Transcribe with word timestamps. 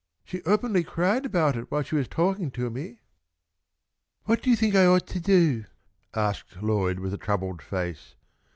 She 0.25 0.41
openly 0.45 0.83
cried 0.83 1.27
about 1.27 1.55
it 1.55 1.69
while 1.69 1.83
she 1.83 1.93
was 1.93 2.07
talking 2.07 2.49
to 2.53 2.71
me." 2.71 3.01
"What 4.23 4.41
do 4.41 4.49
you 4.49 4.55
think 4.55 4.73
I 4.73 4.87
ought 4.87 5.05
to 5.05 5.19
do?" 5.19 5.65
asked 6.15 6.59
Lloyd, 6.63 6.97
with 6.97 7.13
a 7.13 7.19
troubled 7.19 7.61
face. 7.61 8.15